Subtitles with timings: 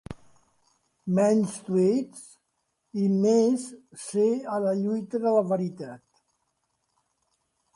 [1.17, 2.23] Menys tweets
[3.01, 3.67] i més
[4.05, 6.05] ser a la lluita de veritat.